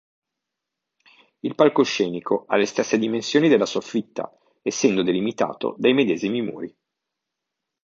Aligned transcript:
Il 1.41 1.53
palcoscenico 1.53 2.45
ha 2.47 2.55
le 2.57 2.65
stesse 2.65 2.97
dimensioni 2.97 3.47
della 3.49 3.67
soffitta 3.67 4.35
essendo 4.63 5.03
delimitato 5.03 5.75
dai 5.77 5.93
medesimi 5.93 6.41
muri. 6.41 6.75